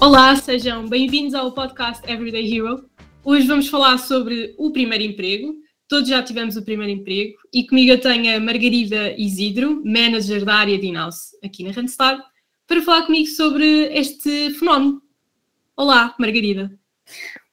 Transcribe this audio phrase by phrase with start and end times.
[0.00, 2.88] Olá, sejam bem-vindos ao podcast Everyday Hero.
[3.24, 5.56] Hoje vamos falar sobre o primeiro emprego.
[5.88, 10.54] Todos já tivemos o primeiro emprego e comigo eu tenho a Margarida Isidro, manager da
[10.54, 12.20] área de in-house aqui na Randstad,
[12.68, 15.02] para falar comigo sobre este fenómeno.
[15.76, 16.70] Olá, Margarida.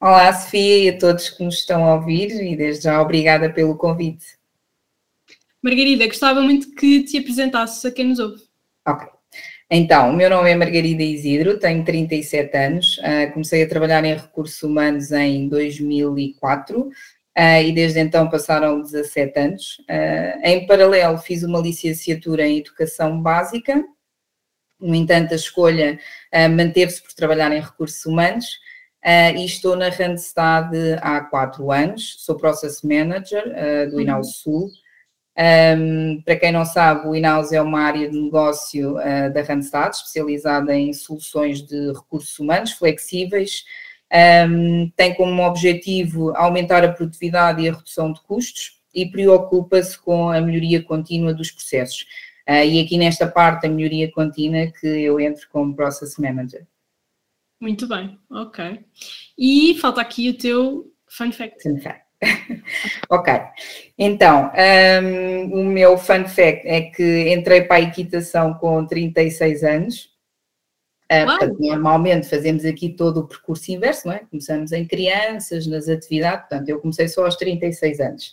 [0.00, 3.76] Olá, Sofia e a todos que nos estão a ouvir e desde já obrigada pelo
[3.76, 4.24] convite.
[5.60, 8.40] Margarida, gostava muito que te apresentasses a quem nos ouve.
[8.86, 9.15] Ok.
[9.68, 14.14] Então, o meu nome é Margarida Isidro, tenho 37 anos, uh, comecei a trabalhar em
[14.14, 16.92] recursos humanos em 2004 uh,
[17.34, 19.78] ah, e desde então passaram 17 anos.
[19.90, 23.84] Uh, em paralelo, fiz uma licenciatura em Educação Básica,
[24.78, 25.98] no entanto, a escolha
[26.54, 28.58] manteve-se por trabalhar em recursos humanos
[29.34, 30.70] e estou na Randstad
[31.00, 33.42] há 4 anos, sou Process Manager
[33.90, 34.24] do Inal uhum.
[34.24, 34.70] Sul.
[35.38, 39.94] Um, para quem não sabe, o Inaus é uma área de negócio uh, da Randstad,
[39.94, 43.64] especializada em soluções de recursos humanos flexíveis.
[44.48, 50.30] Um, tem como objetivo aumentar a produtividade e a redução de custos e preocupa-se com
[50.30, 52.06] a melhoria contínua dos processos.
[52.48, 56.66] Uh, e aqui nesta parte da melhoria contínua que eu entro como Process Manager.
[57.60, 58.84] Muito bem, ok.
[59.36, 61.62] E falta aqui o teu fun fact.
[61.62, 62.05] Fun fact.
[63.10, 63.34] ok,
[63.98, 64.50] então
[65.02, 70.16] um, o meu fun fact é que entrei para a equitação com 36 anos.
[71.10, 74.22] Uh, portanto, normalmente fazemos aqui todo o percurso inverso, não é?
[74.28, 78.32] Começamos em crianças, nas atividades, portanto, eu comecei só aos 36 anos.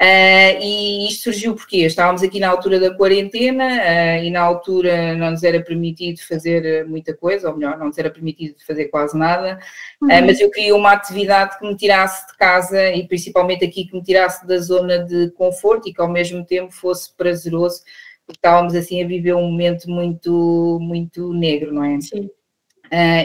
[0.00, 5.16] Uh, e isto surgiu porque estávamos aqui na altura da quarentena uh, e na altura
[5.16, 9.18] não nos era permitido fazer muita coisa, ou melhor, não nos era permitido fazer quase
[9.18, 9.58] nada,
[10.00, 10.26] uh, uhum.
[10.26, 14.02] mas eu queria uma atividade que me tirasse de casa e principalmente aqui que me
[14.02, 17.82] tirasse da zona de conforto e que ao mesmo tempo fosse prazeroso,
[18.24, 22.00] porque estávamos assim a viver um momento muito, muito negro, não é?
[22.00, 22.30] Sim.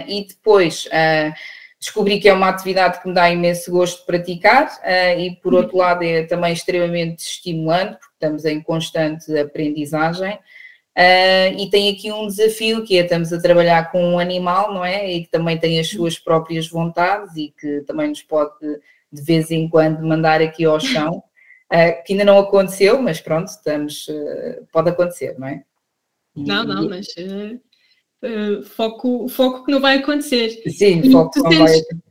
[0.08, 0.90] e depois
[1.84, 5.54] descobri que é uma atividade que me dá imenso gosto de praticar uh, e, por
[5.54, 10.36] outro lado, é também extremamente estimulante, porque estamos em constante aprendizagem.
[10.98, 14.86] Uh, e tem aqui um desafio que é estamos a trabalhar com um animal, não
[14.86, 15.12] é?
[15.12, 18.54] E que também tem as suas próprias vontades e que também nos pode
[19.12, 21.18] de vez em quando mandar aqui ao chão,
[21.72, 24.08] uh, que ainda não aconteceu, mas pronto, estamos,
[24.72, 25.64] pode acontecer, não é?
[26.36, 27.08] Não, não, mas
[28.24, 30.50] uh, foco, foco que não vai acontecer.
[30.70, 32.02] Sim, e foco que não sentes, vai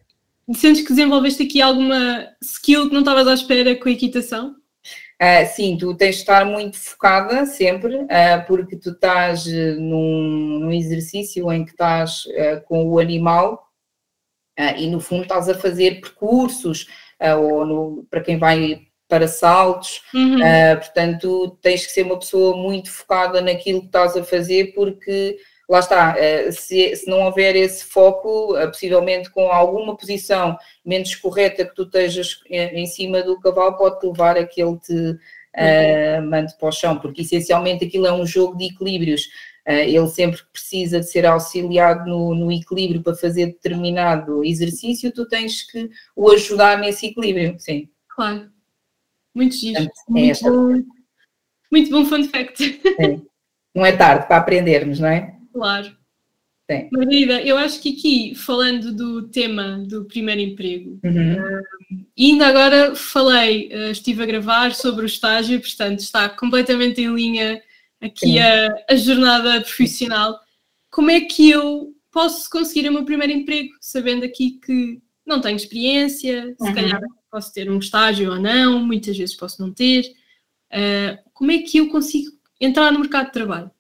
[0.55, 4.57] Sentes que desenvolveste aqui alguma skill que não estavas à espera com a equitação?
[5.23, 10.73] Uh, sim, tu tens de estar muito focada sempre, uh, porque tu estás num, num,
[10.73, 13.69] exercício em que estás uh, com o animal
[14.77, 16.87] e no fundo estás a fazer percursos,
[17.41, 20.39] ou no, para quem vai para saltos, uhum.
[20.77, 25.39] portanto tens que ser uma pessoa muito focada naquilo que estás a fazer, porque
[25.73, 31.15] lá está, eh, se, se, não houver esse foco, eh, possivelmente com alguma posição menos
[31.15, 36.23] correta que tu estejas em cima do cavalo, pode levar a que ele te uh,
[36.29, 39.23] mande para o chão, porque essencialmente aquilo é um jogo de equilíbrios.
[39.67, 45.27] Uh, ele sempre precisa de ser auxiliado no, no, equilíbrio para fazer determinado exercício, tu
[45.27, 47.89] tens que o ajudar nesse equilíbrio, sim.
[48.09, 48.51] Claro.
[49.35, 49.85] Muito giro.
[49.85, 50.83] Portanto, é muito, bom,
[51.71, 52.59] muito bom fun fact.
[53.01, 53.27] Sim.
[53.75, 55.35] Não é tarde para aprendermos, não é?
[55.53, 55.97] Claro.
[56.71, 56.89] Sim.
[56.93, 61.35] Margarida, eu acho que aqui, falando do tema do primeiro emprego, uhum.
[61.35, 67.15] uh, ainda agora falei, uh, estive a gravar sobre o estágio, portanto está completamente em
[67.15, 67.61] linha
[68.01, 70.39] aqui a, a, jornada profissional.
[70.91, 75.57] Como é que eu posso conseguir o meu primeiro emprego, sabendo aqui que não tenho
[75.57, 76.75] experiência, se uhum.
[76.75, 80.05] calhar posso ter um estágio ou não, muitas vezes posso não ter.
[80.71, 82.31] Uh, como é que eu consigo
[82.61, 83.71] entrar no mercado de trabalho?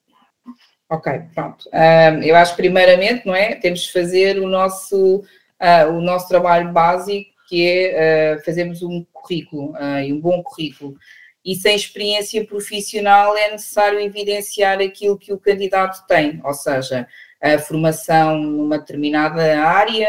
[0.92, 1.70] Ok, pronto.
[1.70, 3.54] Uh, eu acho que primeiramente, não é?
[3.54, 9.02] Temos de fazer o nosso, uh, o nosso trabalho básico, que é uh, fazermos um
[9.10, 9.72] currículo,
[10.04, 10.94] e um bom currículo.
[11.42, 17.08] E sem experiência profissional é necessário evidenciar aquilo que o candidato tem, ou seja,
[17.40, 20.08] a formação numa determinada área,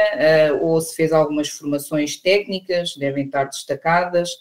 [0.61, 4.31] ou se fez algumas formações técnicas, devem estar destacadas.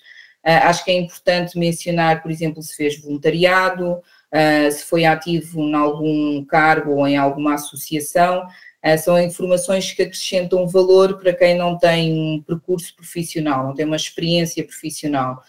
[0.42, 4.02] acho que é importante mencionar, por exemplo, se fez voluntariado,
[4.32, 10.02] uh, se foi ativo em algum cargo ou em alguma associação, uh, são informações que
[10.02, 15.42] acrescentam valor para quem não tem um percurso profissional, não tem uma experiência profissional.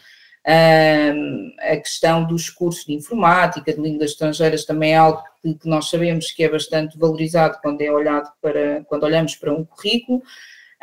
[0.46, 5.70] Uh, a questão dos cursos de informática, de línguas estrangeiras, também é algo que, que,
[5.70, 10.22] nós sabemos que é bastante valorizado quando é olhado para, quando olhamos para um currículo.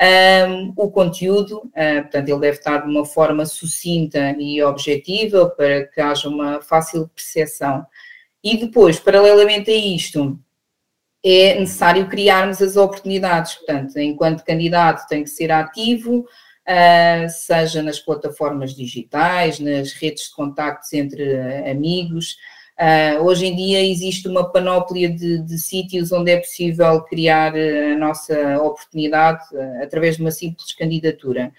[0.02, 5.86] Um, o conteúdo, uh, portanto, ele deve estar de uma forma sucinta e objetiva para
[5.86, 7.84] que haja uma fácil percepção.
[8.42, 10.38] E depois, paralelamente a isto,
[11.22, 13.56] é necessário criarmos as oportunidades.
[13.56, 20.34] Portanto, enquanto candidato tem que ser ativo, uh, seja nas plataformas digitais, nas redes de
[20.34, 21.38] contactos entre
[21.70, 22.38] amigos.
[22.80, 27.94] Uh, hoje em dia existe uma panóplia de, de, sítios onde é possível criar a
[27.98, 31.52] nossa oportunidade uh, através de uma simples candidatura.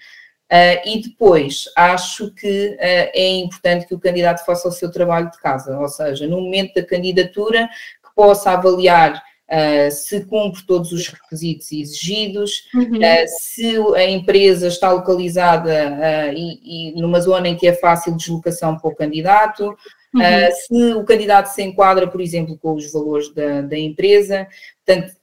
[0.50, 5.38] Uh, e depois, acho que é importante que o candidato faça o seu trabalho de
[5.38, 9.22] casa, ou seja, no momento da candidatura, que possa avaliar
[9.52, 12.96] Uh, se cumpre todos os requisitos exigidos, uhum.
[12.96, 18.16] uh, se a empresa está localizada uh, e, e, numa zona em que é fácil
[18.16, 19.76] deslocação para o candidato,
[20.14, 20.22] uhum.
[20.52, 24.46] se o candidato se enquadra, por exemplo, com os valores da, da empresa.
[24.84, 25.14] Portanto,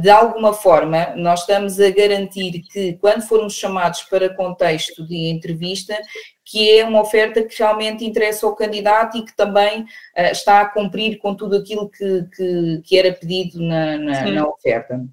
[0.00, 5.98] de alguma forma, nós estamos a garantir que, quando formos chamados para contexto de entrevista,
[6.44, 10.68] que é uma oferta que realmente interessa ao candidato e que também uh, está a
[10.68, 15.04] cumprir com tudo aquilo que, que, que era pedido na, na, na, oferta.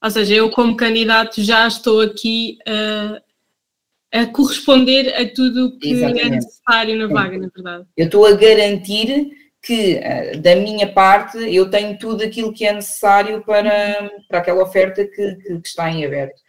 [0.00, 3.20] Ou seja, eu como candidato já estou aqui uh,
[4.12, 6.26] a corresponder a tudo que é Exatamente.
[6.26, 7.14] é necessário na Sim.
[7.14, 7.86] vaga, na verdade.
[7.96, 9.30] Eu estou a garantir
[9.62, 14.62] que eh, da minha parte eu tenho tudo aquilo que é necessário para, para aquela
[14.62, 16.40] oferta que, que, está em aberto.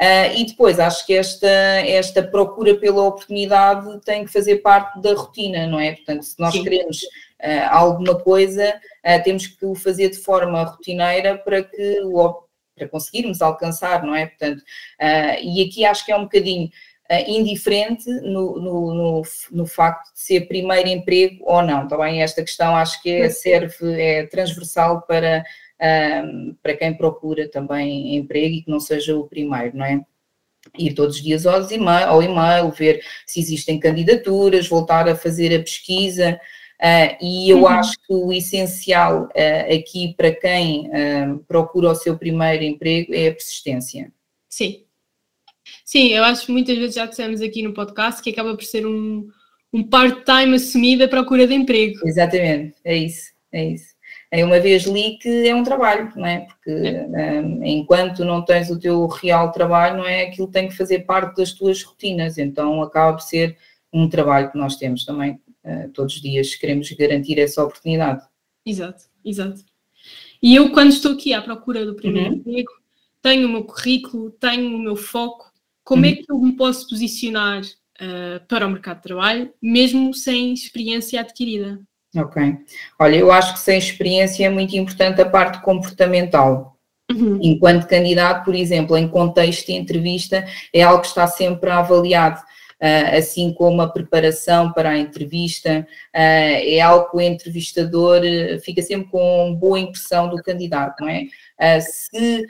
[0.00, 5.14] Uh, e depois acho que esta, esta procura pela oportunidade tem que fazer parte da
[5.14, 5.92] rotina, não é?
[5.92, 6.64] Portanto, se nós Sim.
[6.64, 8.74] queremos uh, alguma coisa,
[9.06, 12.42] uh, temos que o fazer de forma rotineira para que o,
[12.76, 14.26] para conseguirmos alcançar, não é?
[14.26, 14.60] Portanto,
[15.40, 16.68] e aqui acho que é um bocadinho
[17.28, 19.22] indiferente no, no, no,
[19.52, 21.86] no, facto de ser primeiro emprego ou não.
[21.86, 25.44] Também esta questão acho que é, serve, é transversal para,
[26.24, 30.00] um, para quem procura também emprego e que não seja o primeiro, não é?
[30.78, 35.54] ir todos os dias ao e-mail, ao e-mail, ver se existem candidaturas, voltar a fazer
[35.54, 36.40] a pesquisa.
[36.80, 37.68] Uh, e eu uhum.
[37.68, 43.28] acho que o essencial uh, aqui para quem uh, procura o seu primeiro emprego é
[43.28, 44.12] a persistência.
[44.48, 44.83] Sim,
[45.84, 48.86] Sim, eu acho que muitas vezes já dissemos aqui no podcast que acaba por ser
[48.86, 49.28] um,
[49.72, 52.00] um part-time assumido à procura de emprego.
[52.06, 53.94] Exatamente, é isso, é isso.
[54.30, 56.40] Eu uma vez li que é um trabalho, não é?
[56.40, 57.40] Porque é.
[57.40, 60.22] Um, enquanto não tens o teu real trabalho, não é?
[60.22, 63.56] Aquilo tem que fazer parte das tuas rotinas, então acaba por ser
[63.92, 68.22] um trabalho que nós temos também uh, todos os dias, queremos garantir essa oportunidade.
[68.66, 69.64] Exato, exato.
[70.42, 72.36] E eu, quando estou aqui à procura do primeiro uhum.
[72.36, 72.72] emprego,
[73.22, 75.53] tenho o meu currículo, tenho o meu foco,
[75.84, 76.14] como é uhum.
[76.16, 81.78] que eu me posso posicionar uh, para o mercado de trabalho, mesmo sem experiência adquirida?
[82.16, 82.42] Ok.
[82.98, 86.78] Olha, eu acho que sem experiência é muito importante a parte comportamental.
[87.12, 87.38] Uhum.
[87.42, 92.40] Enquanto candidato, por exemplo, em contexto de entrevista, é algo que está sempre avaliado.
[92.80, 98.20] Uh, assim como a preparação para a entrevista, uh, é algo que o entrevistador
[98.62, 101.80] fica sempre com boa impressão do candidato, não é?
[101.80, 102.44] Se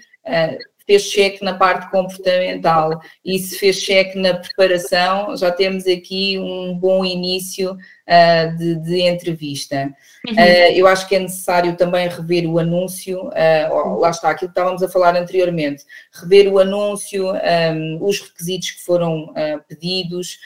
[0.86, 6.76] fez cheque na parte comportamental e se fez cheque na preparação, já temos aqui um
[6.78, 9.92] bom início uh, de, de, entrevista.
[10.26, 10.34] Uhum.
[10.34, 14.58] Uh, eu acho que é necessário também rever o anúncio, uh, lá está, aquilo que
[14.58, 19.32] estávamos a falar anteriormente, rever o anúncio, um, os requisitos que foram
[19.68, 20.38] pedidos,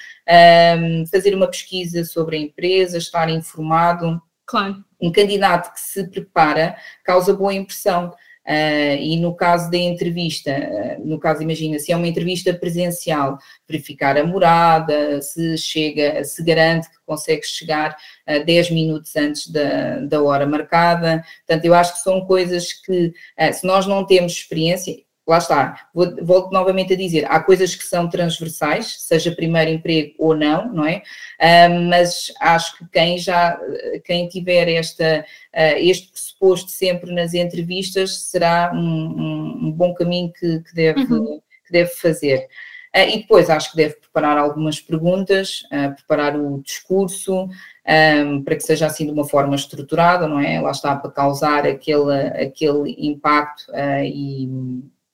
[0.79, 4.21] um, fazer uma pesquisa sobre a empresa, estar informado.
[4.47, 4.83] Claro.
[5.01, 8.13] Um candidato que se prepara causa boa impressão.
[8.49, 13.37] Uh, e no caso da entrevista, uh, no caso, imagina, se é uma entrevista presencial,
[13.69, 17.95] verificar a morada, se chega, se garante que consegue chegar
[18.27, 21.23] uh, 10 minutos antes da, da hora marcada.
[21.47, 24.97] Portanto, eu acho que são coisas que, uh, se nós não temos experiência,
[25.29, 25.89] lá está,
[26.23, 30.87] volto novamente a dizer, há coisas que são transversais, seja primeiro emprego ou não, não
[30.87, 31.03] é?
[31.39, 33.61] Uh, mas acho que quem já,
[34.05, 40.33] quem tiver esta, uh, este pressuposto sempre nas entrevistas será um, um, um bom caminho
[40.33, 41.41] que, que deve, uhum.
[41.67, 42.49] que deve fazer.
[42.97, 45.63] Uh, e depois acho que deve preparar algumas perguntas,
[45.95, 47.47] preparar o discurso,
[47.87, 50.59] um, para que seja assim de uma forma estruturada, não é?
[50.59, 53.67] Lá está para causar aquele, aquele impacto
[54.03, 54.49] e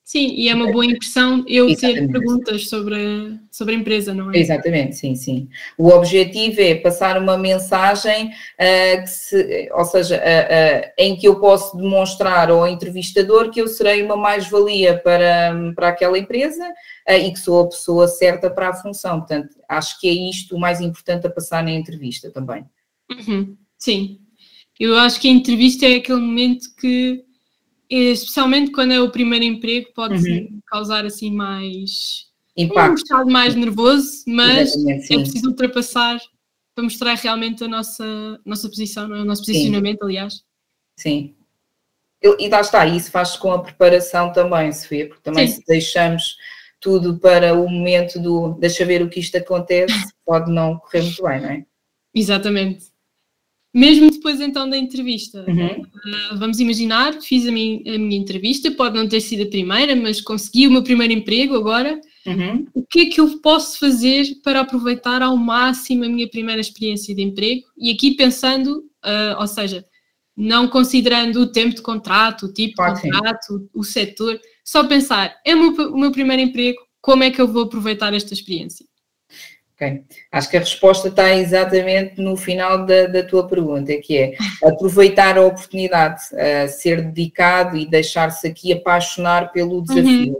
[0.04, 2.00] Sim, e é uma boa impressão eu Exatamente.
[2.00, 4.36] ter perguntas sobre, sobre a empresa, não é?
[4.36, 5.48] Exatamente, sim, sim.
[5.78, 11.26] O objetivo é passar uma mensagem, uh, que se, ou seja, uh, uh, em que
[11.26, 16.70] eu posso demonstrar ao entrevistador que eu serei uma mais-valia para, para aquela empresa
[17.08, 19.20] e que sou a pessoa certa para a função.
[19.20, 22.62] Portanto, acho que é isto o mais importante a passar na entrevista também.
[23.10, 24.18] Uhum, sim.
[24.78, 27.23] Eu acho que a entrevista é aquele momento que
[27.96, 30.60] especialmente quando é o primeiro emprego, pode uhum.
[30.66, 32.92] causar assim mais Impacto.
[32.92, 36.18] um estado mais nervoso, mas é preciso ultrapassar
[36.74, 39.20] para mostrar realmente a nossa, nossa posição, é?
[39.20, 40.04] o nosso posicionamento, Sim.
[40.04, 40.44] aliás.
[40.96, 41.34] Sim.
[42.22, 45.60] e lá está, isso faz com a preparação também, Sofia, porque também Sim.
[45.60, 46.36] se deixamos
[46.80, 51.22] tudo para o momento do deixa ver o que isto acontece, pode não correr muito
[51.22, 51.64] bem, não é?
[52.14, 52.93] Exatamente.
[53.74, 55.82] Mesmo depois então da entrevista, uhum.
[55.82, 59.96] uh, vamos imaginar, fiz a minha, a minha, entrevista, pode não ter sido a primeira,
[59.96, 62.00] mas consegui o meu primeiro emprego agora.
[62.24, 62.66] Uhum.
[62.72, 67.12] O que é que eu posso fazer para aproveitar ao máximo a minha primeira experiência
[67.12, 67.62] de emprego?
[67.76, 69.84] E aqui pensando, uh, ou seja,
[70.36, 75.34] não considerando o tempo de contrato, o tipo de contrato, o, o setor, só pensar,
[75.44, 78.86] é o meu, o meu primeiro emprego, como é que eu vou aproveitar esta experiência?
[79.74, 80.04] Ok.
[80.30, 85.36] Acho que a resposta está exatamente no final da, da tua pergunta, que é aproveitar
[85.36, 90.34] a oportunidade, uh, ser dedicado e deixar-se aqui apaixonar pelo desafio.
[90.34, 90.38] Uhum.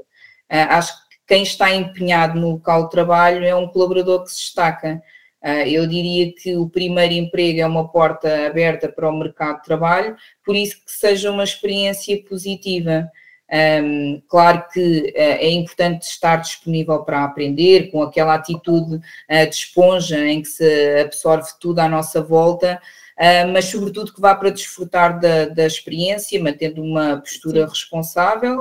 [0.52, 4.36] Uh, acho que quem está empenhado no local de trabalho é um colaborador que se
[4.36, 5.02] destaca.
[5.42, 9.64] Uh, eu diria que o primeiro emprego é uma porta aberta para o mercado de
[9.64, 13.10] trabalho, por isso que seja uma experiência positiva.
[13.54, 19.54] Um, claro que uh, é importante estar disponível para aprender, com aquela atitude uh, de
[19.54, 22.82] esponja em que se absorve tudo à nossa volta,
[23.16, 27.68] uh, mas sobretudo que vá para desfrutar da, da experiência, mantendo uma postura Sim.
[27.68, 28.61] responsável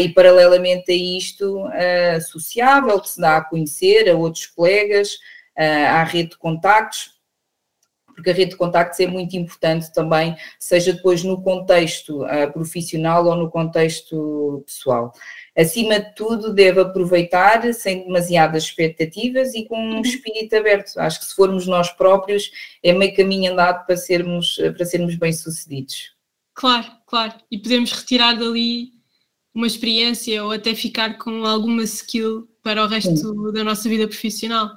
[0.00, 1.68] e paralelamente a isto
[2.30, 5.18] sociável, que se dá a conhecer a outros colegas,
[5.56, 7.11] à rede de contactos
[8.14, 13.26] porque a rede de contactos é muito importante também, seja depois no contexto uh, profissional
[13.26, 15.12] ou no contexto pessoal.
[15.56, 20.00] Acima de tudo, deve aproveitar sem demasiadas expectativas e com um uhum.
[20.00, 20.98] espírito aberto.
[20.98, 22.50] Acho que se formos nós próprios,
[22.82, 26.12] é meio caminho andado para sermos, para sermos bem-sucedidos.
[26.54, 27.34] Claro, claro.
[27.50, 28.92] E podemos retirar dali
[29.54, 33.52] uma experiência ou até ficar com alguma skill para o resto Sim.
[33.52, 34.70] da nossa vida profissional.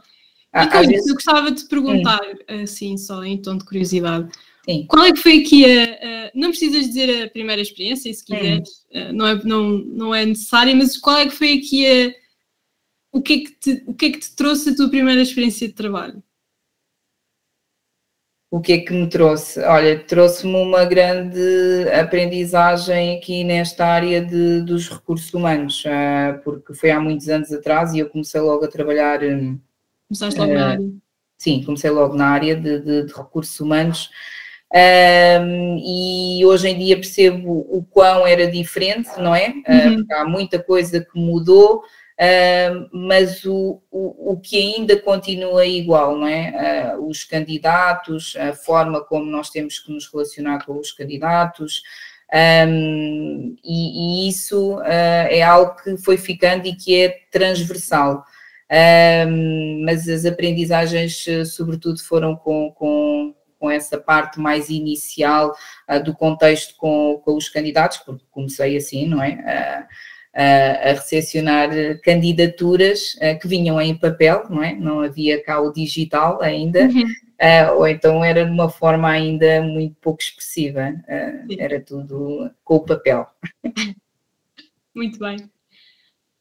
[0.55, 2.63] E com isso, eu gostava de te perguntar, hum.
[2.63, 4.31] assim, só em tom de curiosidade,
[4.63, 4.85] Sim.
[4.87, 8.69] qual é que foi aqui a, a, Não precisas dizer a primeira experiência, se quiseres,
[8.93, 9.13] hum.
[9.13, 12.25] não, é, não, não é necessário, mas qual é que foi aqui a.
[13.11, 15.67] O que, é que te, o que é que te trouxe a tua primeira experiência
[15.67, 16.21] de trabalho?
[18.51, 19.59] O que é que me trouxe?
[19.59, 26.91] Olha, trouxe-me uma grande aprendizagem aqui nesta área de, dos recursos humanos, ah, porque foi
[26.91, 29.59] há muitos anos atrás e eu comecei logo a trabalhar hum,
[30.07, 30.89] Começaste logo na área?
[31.37, 34.09] Sim, comecei logo na área de, de, de recursos humanos.
[34.73, 39.49] Um, e hoje em dia percebo o quão era diferente, não é?
[39.67, 40.01] Uhum.
[40.01, 46.17] Uh, há muita coisa que mudou, uh, mas o, o, o, que ainda continua igual,
[46.17, 46.95] não é?
[46.97, 51.81] Uh, os candidatos, a forma como nós temos que nos relacionar com os candidatos,
[52.67, 58.25] um, e, e, isso é algo que foi ficando e que é transversal
[58.71, 65.55] um, mas as aprendizagens, eh, sobretudo, foram com, com, com essa parte mais inicial
[65.89, 69.33] uh, do contexto com, com, os candidatos, porque comecei assim, não é?
[69.33, 70.05] Uh,
[70.37, 71.69] a recepcionar
[72.03, 74.75] candidaturas que vinham em papel, não é?
[74.75, 77.03] Não havia cá o digital ainda, uhum.
[77.03, 80.93] uh, ou então era de uma forma ainda muito pouco expressiva,
[81.57, 83.25] era tudo com o papel.
[84.93, 85.49] Muito bem.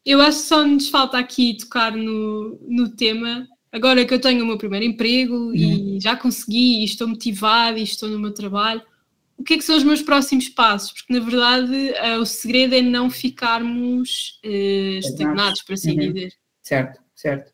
[0.04, 3.46] Eu acho que só nos falta aqui tocar no, no tema.
[3.72, 5.54] Agora que eu tenho o meu primeiro emprego uhum.
[5.54, 8.82] e já consegui, e estou motivada e estou no meu trabalho,
[9.36, 10.92] o que é que são os meus próximos passos?
[10.92, 16.12] Porque na verdade uh, o segredo é não ficarmos uh, estagnados, por assim uhum.
[16.12, 16.32] dizer.
[16.62, 17.52] Certo, certo.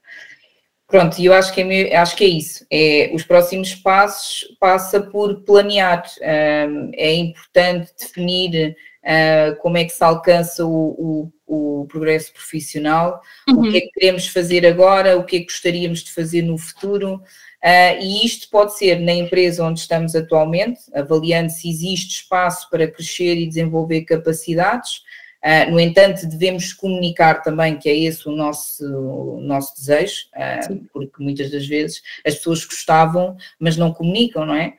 [0.91, 2.67] Pronto, e eu acho que, é, acho que é isso.
[2.71, 6.03] É, os próximos passos passa por planear.
[6.21, 13.21] Um, é importante definir uh, como é que se alcança o, o, o progresso profissional,
[13.49, 13.59] uhum.
[13.59, 16.57] o que é que queremos fazer agora, o que é que gostaríamos de fazer no
[16.57, 17.15] futuro.
[17.15, 22.87] Uh, e isto pode ser na empresa onde estamos atualmente, avaliando se existe espaço para
[22.87, 25.03] crescer e desenvolver capacidades.
[25.45, 30.89] Uh, no entanto, devemos comunicar também que é esse o nosso, o nosso desejo, uh,
[30.93, 34.75] porque muitas das vezes as pessoas gostavam, mas não comunicam, não é?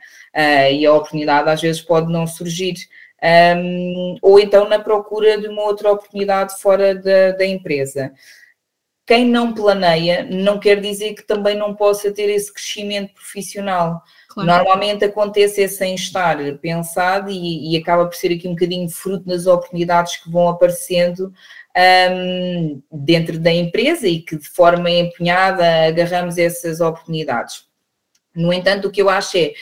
[0.71, 2.75] e a oportunidade às vezes pode não surgir
[3.23, 8.11] um, ou então na procura de uma outra oportunidade fora da, da empresa.
[9.05, 14.01] Quem não planeia não quer dizer que também não possa ter esse crescimento profissional.
[14.29, 14.47] Claro.
[14.47, 19.25] Normalmente acontece é sem estar pensado e, e, acaba por ser aqui um bocadinho fruto
[19.25, 21.33] das oportunidades que vão aparecendo
[22.11, 27.65] um, dentro da empresa e que de forma empenhada agarramos essas oportunidades.
[28.33, 29.53] No entanto, o que eu acho é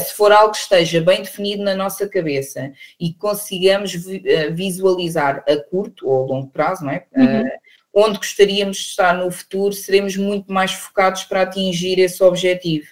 [0.00, 3.94] se for algo que esteja bem definido na nossa cabeça e consigamos
[4.24, 7.06] eh, visualizar a curto ou a longo prazo, não é?
[7.16, 7.24] Uhum.
[7.24, 7.58] Eh,
[7.94, 12.86] onde gostaríamos de estar no futuro, seremos muito mais focados para atingir esse objetivo.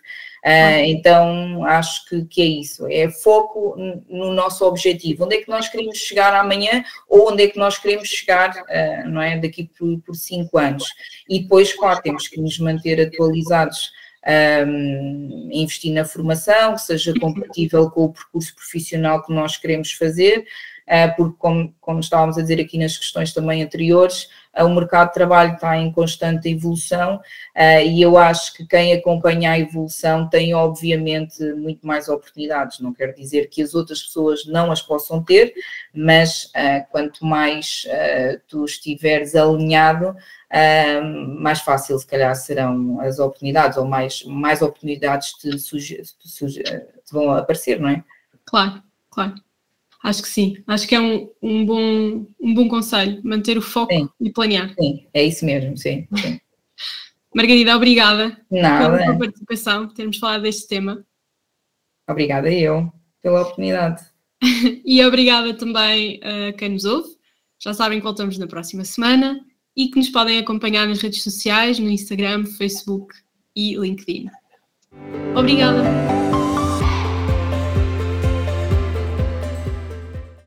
[0.84, 3.74] Então, acho que, que, é isso, é foco
[4.08, 7.78] no nosso objetivo, onde é que nós queremos chegar amanhã ou onde é que nós
[7.78, 8.54] queremos chegar,
[9.06, 10.84] não é, daqui por, por, cinco anos.
[11.28, 13.90] E depois, claro, temos que nos manter atualizados,
[14.26, 20.46] um, investir na formação, que seja compatível com o percurso profissional que nós queremos fazer,
[21.16, 24.28] porque como, como estávamos a dizer aqui nas questões também anteriores,
[24.58, 29.50] o mercado de trabalho está em constante evolução uh, e eu acho que quem acompanha
[29.50, 32.80] a evolução tem, obviamente, muito mais oportunidades.
[32.80, 35.52] Não quero dizer que as outras pessoas não as possam ter,
[35.94, 36.50] mas
[36.90, 37.86] quanto mais
[38.48, 40.16] tu estiveres alinhado,
[41.38, 47.80] mais fácil, se calhar, serão as oportunidades, ou mais, mais oportunidades te, te vão aparecer,
[47.80, 48.02] não é?
[48.44, 49.45] Claro, claro.
[50.06, 53.92] Acho que sim, acho que é um, um, bom, um bom conselho, manter o foco
[53.92, 54.08] sim.
[54.20, 54.72] e planear.
[54.78, 56.06] Sim, é isso mesmo, sim.
[56.14, 56.40] sim.
[57.34, 58.98] Margarida, obrigada Nada.
[58.98, 61.04] pela participação, por termos falado deste tema.
[62.08, 62.88] Obrigada eu
[63.20, 64.00] pela oportunidade.
[64.86, 67.08] e obrigada também a quem nos ouve.
[67.58, 69.44] Já sabem que voltamos na próxima semana
[69.76, 73.12] e que nos podem acompanhar nas redes sociais, no Instagram, Facebook
[73.56, 74.30] e LinkedIn.
[75.34, 75.82] Obrigada.